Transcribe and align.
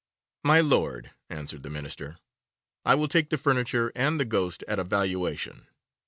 'My 0.43 0.61
Lord,' 0.61 1.11
answered 1.29 1.61
the 1.61 1.69
Minister, 1.69 2.17
'I 2.85 2.95
will 2.95 3.07
take 3.07 3.29
the 3.29 3.37
furniture 3.37 3.91
and 3.93 4.19
the 4.19 4.25
ghost 4.25 4.63
at 4.67 4.79
a 4.79 4.83
valuation. 4.83 5.67